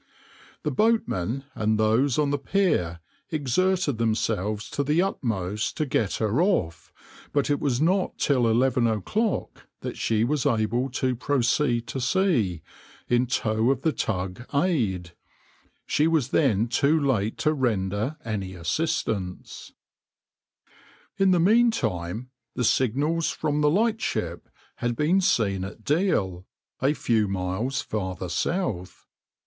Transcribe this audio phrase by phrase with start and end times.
[0.63, 6.41] The boatmen and those on the pier exerted themselves to the utmost to get her
[6.41, 6.91] off,
[7.31, 12.63] but it was not till eleven o'clock that she was able to proceed to sea,
[13.09, 15.11] in tow of the tug {\itshape{Aid}}.
[15.85, 19.75] She was then too late to render any assistance.\par \vs
[21.19, 26.47] {\noindent} In the meantime the signals from the lightship had been seen at Deal,
[26.81, 29.05] a few miles farther south.